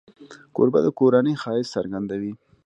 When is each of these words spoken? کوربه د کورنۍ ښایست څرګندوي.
کوربه 0.55 0.79
د 0.83 0.87
کورنۍ 0.99 1.33
ښایست 1.41 1.71
څرګندوي. 1.75 2.33